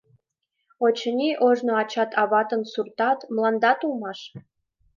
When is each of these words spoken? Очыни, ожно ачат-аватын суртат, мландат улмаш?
Очыни, 0.85 1.29
ожно 1.47 1.71
ачат-аватын 1.81 2.61
суртат, 2.71 3.19
мландат 3.33 3.79
улмаш? 3.85 4.19